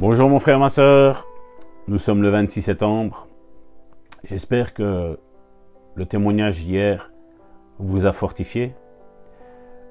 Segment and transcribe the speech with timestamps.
[0.00, 1.24] Bonjour mon frère, ma soeur.
[1.86, 3.28] Nous sommes le 26 septembre.
[4.24, 5.20] J'espère que
[5.94, 7.12] le témoignage d'hier
[7.78, 8.74] vous a fortifié.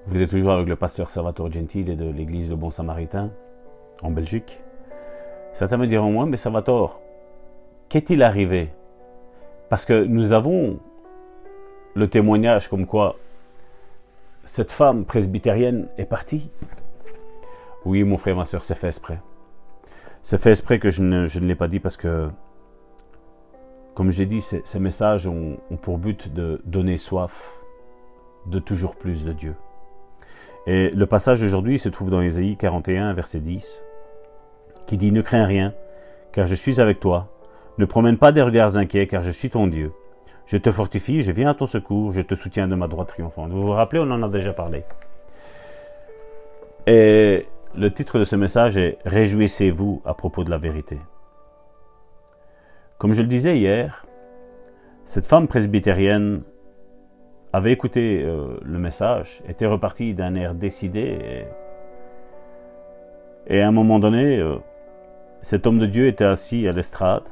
[0.08, 3.32] Vous êtes toujours avec le pasteur Salvatore Gentile de l'église de Bon Samaritain
[4.02, 4.62] en Belgique.
[5.54, 7.00] Certains me diront, moi, mais Salvatore,
[7.88, 8.74] qu'est-il arrivé?
[9.70, 10.80] Parce que nous avons
[11.94, 13.16] le témoignage comme quoi
[14.44, 16.52] cette femme presbytérienne est partie.
[17.86, 19.20] Oui, mon frère, ma soeur, c'est fait exprès.
[20.24, 22.30] C'est fait exprès que je ne, l'ai pas dit parce que,
[23.94, 27.60] comme j'ai dit, ces, messages ont, pour but de donner soif
[28.46, 29.56] de toujours plus de Dieu.
[30.66, 33.84] Et le passage d'aujourd'hui se trouve dans Ésaïe 41, verset 10,
[34.88, 35.74] qui dit Ne crains rien,
[36.32, 37.28] car je suis avec toi.
[37.78, 39.92] Ne promène pas des regards inquiets, car je suis ton Dieu.
[40.46, 43.52] Je te fortifie, je viens à ton secours, je te soutiens de ma droite triomphante.
[43.52, 44.86] Vous vous rappelez, on en a déjà parlé.
[46.88, 51.00] Et le titre de ce message est Réjouissez-vous à propos de la vérité.
[52.98, 54.06] Comme je le disais hier,
[55.06, 56.44] cette femme presbytérienne
[57.52, 61.46] avait écouté euh, le message, était repartie d'un air décidé,
[63.48, 64.58] et, à un moment donné, euh,
[65.42, 67.28] cet homme de Dieu était assis à l'estrade,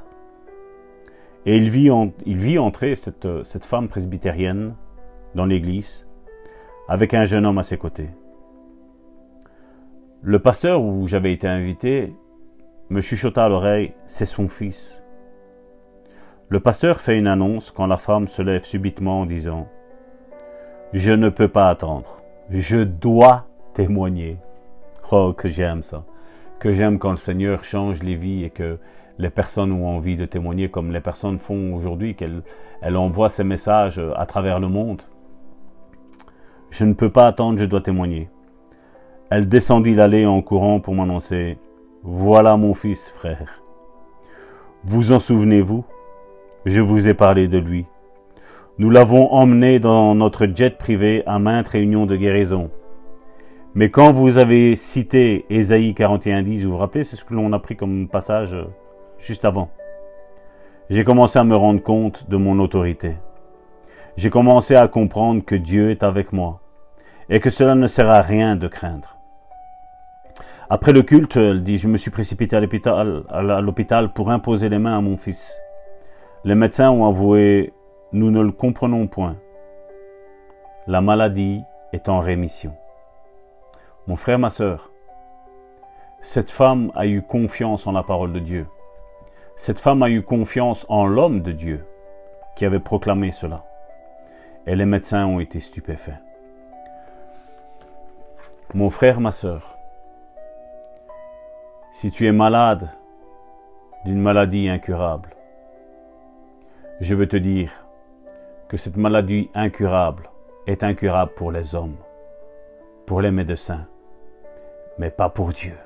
[1.46, 4.76] et il vit, entrer cette, cette femme presbytérienne
[5.34, 6.08] dans l'église,
[6.88, 8.10] avec un jeune homme à ses côtés.
[10.24, 12.14] Le pasteur où j'avais été invité
[12.92, 15.02] me chuchota à l'oreille, c'est son fils.
[16.48, 19.68] Le pasteur fait une annonce quand la femme se lève subitement en disant
[20.94, 24.38] Je ne peux pas attendre, je dois témoigner.
[25.12, 26.04] Oh, que j'aime ça.
[26.60, 28.78] Que j'aime quand le Seigneur change les vies et que
[29.18, 32.44] les personnes ont envie de témoigner comme les personnes font aujourd'hui, qu'elles
[32.96, 35.02] envoient ces messages à travers le monde.
[36.70, 38.30] Je ne peux pas attendre, je dois témoigner.
[39.32, 41.58] Elle descendit l'allée en courant pour m'annoncer
[42.04, 43.64] Voilà mon fils, frère.
[44.84, 45.86] Vous en souvenez-vous?
[46.66, 47.86] Je vous ai parlé de lui.
[48.78, 52.72] Nous l'avons emmené dans notre jet privé à maintes réunions de guérison.
[53.74, 57.60] Mais quand vous avez cité Ésaïe 41.10, vous vous rappelez, c'est ce que l'on a
[57.60, 58.66] pris comme passage euh,
[59.18, 59.70] juste avant.
[60.90, 63.16] J'ai commencé à me rendre compte de mon autorité.
[64.18, 66.60] J'ai commencé à comprendre que Dieu est avec moi
[67.30, 69.21] et que cela ne sert à rien de craindre.
[70.74, 74.98] Après le culte, elle dit, je me suis précipité à l'hôpital pour imposer les mains
[74.98, 75.60] à mon fils.
[76.46, 77.74] Les médecins ont avoué,
[78.14, 79.36] nous ne le comprenons point.
[80.88, 81.62] La maladie
[81.92, 82.74] est en rémission.
[84.08, 84.92] Mon frère, ma sœur,
[86.22, 88.66] cette femme a eu confiance en la parole de Dieu.
[89.58, 91.86] Cette femme a eu confiance en l'homme de Dieu
[92.56, 93.66] qui avait proclamé cela.
[94.66, 96.22] Et les médecins ont été stupéfaits.
[98.74, 99.76] Mon frère, ma sœur,
[102.02, 102.90] si tu es malade
[104.06, 105.36] d'une maladie incurable,
[107.00, 107.72] je veux te dire
[108.68, 110.32] que cette maladie incurable
[110.66, 111.98] est incurable pour les hommes,
[113.06, 113.86] pour les médecins,
[114.98, 115.78] mais pas pour Dieu.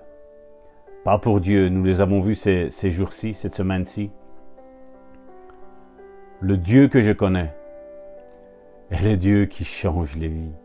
[1.04, 4.09] Pas pour Dieu, nous les avons vus ces, jours-ci, cette semaine-ci.
[6.40, 7.54] Le Dieu que je connais
[8.90, 10.56] est le Dieu qui change les vies.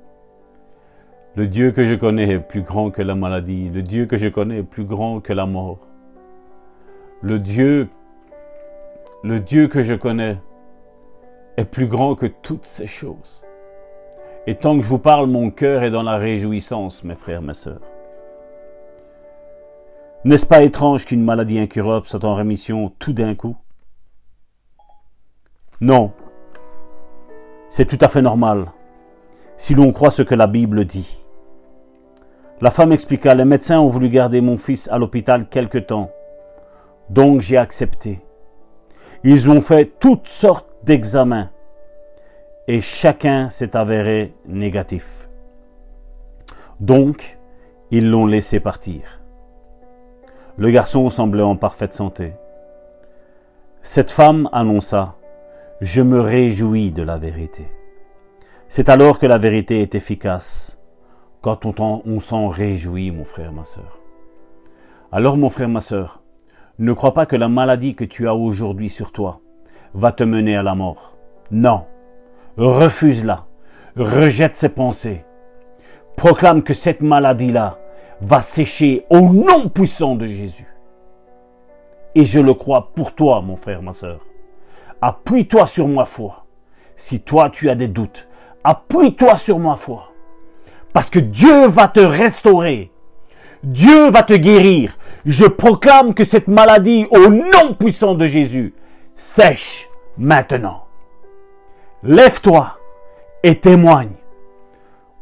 [1.36, 3.68] Le Dieu que je connais est plus grand que la maladie.
[3.68, 5.78] Le Dieu que je connais est plus grand que la mort.
[7.22, 7.88] Le Dieu,
[9.22, 10.38] le Dieu que je connais
[11.56, 13.44] est plus grand que toutes ces choses.
[14.48, 17.54] Et tant que je vous parle, mon cœur est dans la réjouissance, mes frères, mes
[17.54, 17.82] sœurs.
[20.24, 23.56] N'est-ce pas étrange qu'une maladie incurable soit en rémission tout d'un coup?
[25.80, 26.12] Non.
[27.68, 28.72] C'est tout à fait normal
[29.56, 31.19] si l'on croit ce que la Bible dit.
[32.60, 36.10] La femme expliqua, les médecins ont voulu garder mon fils à l'hôpital quelque temps,
[37.08, 38.20] donc j'ai accepté.
[39.24, 41.48] Ils ont fait toutes sortes d'examens
[42.68, 45.28] et chacun s'est avéré négatif.
[46.80, 47.38] Donc,
[47.90, 49.20] ils l'ont laissé partir.
[50.58, 52.34] Le garçon semblait en parfaite santé.
[53.82, 55.16] Cette femme annonça,
[55.80, 57.66] Je me réjouis de la vérité.
[58.68, 60.78] C'est alors que la vérité est efficace,
[61.40, 63.98] quand on, s'en réjouit, mon frère, ma soeur.
[65.12, 66.22] Alors, mon frère, ma soeur,
[66.78, 69.40] ne crois pas que la maladie que tu as aujourd'hui sur toi
[69.94, 71.16] va te mener à la mort.
[71.50, 71.86] Non,
[72.56, 73.46] refuse-la,
[73.96, 75.24] rejette ces pensées,
[76.16, 77.78] proclame que cette maladie-là
[78.20, 80.68] va sécher au nom puissant de Jésus.
[82.14, 84.20] Et je le crois pour toi, mon frère, ma soeur.
[85.00, 86.44] Appuie-toi sur ma foi.
[86.96, 88.28] Si toi tu as des doutes,
[88.62, 90.09] Appuie-toi sur ma foi.
[90.92, 92.90] Parce que Dieu va te restaurer.
[93.62, 94.96] Dieu va te guérir.
[95.24, 98.74] Je proclame que cette maladie, au nom puissant de Jésus,
[99.16, 100.84] sèche maintenant.
[102.02, 102.78] Lève-toi
[103.42, 104.12] et témoigne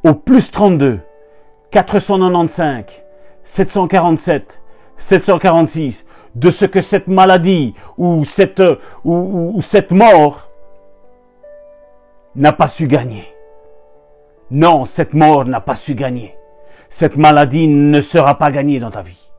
[0.05, 1.01] au plus 32
[1.71, 2.85] 495
[3.45, 4.61] 747
[4.97, 6.05] 746
[6.35, 8.63] de ce que cette maladie ou cette,
[9.05, 10.51] ou, cette mort
[12.37, 13.35] n'a pas su gagner.
[14.51, 16.35] Non, cette mort n'a pas su gagner.
[16.89, 19.31] Cette maladie ne sera pas gagnée dans ta vie.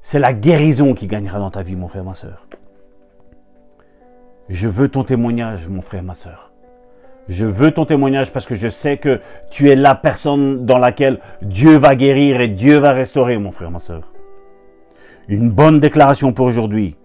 [0.00, 2.46] C'est la guérison qui gagnera dans ta vie, mon frère, ma soeur.
[4.48, 6.52] Je veux ton témoignage, mon frère, ma soeur.
[7.28, 9.20] Je veux ton témoignage parce que je sais que
[9.50, 13.70] tu es la personne dans laquelle Dieu va guérir et Dieu va restaurer, mon frère,
[13.70, 14.12] ma soeur.
[15.28, 16.96] Une bonne déclaration pour aujourd'hui.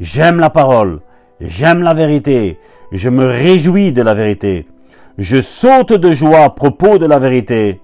[0.00, 1.00] J'aime la parole,
[1.40, 2.58] j'aime la vérité,
[2.90, 4.66] je me réjouis de la vérité.
[5.18, 7.80] Je saute de joie à propos de la vérité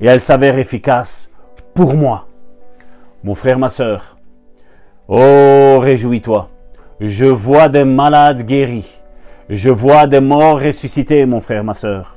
[0.00, 1.30] et elle s'avère efficace
[1.74, 2.26] pour moi.
[3.22, 4.16] Mon frère, ma soeur,
[5.08, 6.48] oh, réjouis-toi.
[7.00, 8.90] Je vois des malades guéris.
[9.50, 12.16] Je vois des morts ressuscités, mon frère, ma soeur.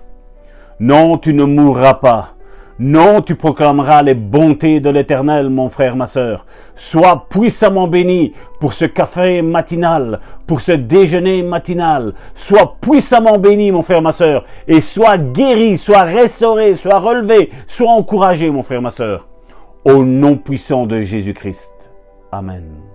[0.80, 2.33] Non, tu ne mourras pas.
[2.80, 6.46] Non, tu proclameras les bontés de l'Éternel, mon frère, ma soeur.
[6.76, 12.14] Sois puissamment béni pour ce café matinal, pour ce déjeuner matinal.
[12.34, 17.92] Sois puissamment béni, mon frère, ma soeur, et sois guéri, sois restauré, sois relevé, sois
[17.92, 19.28] encouragé, mon frère, ma soeur.
[19.86, 21.72] Au nom puissant de Jésus-Christ.
[22.32, 22.93] Amen.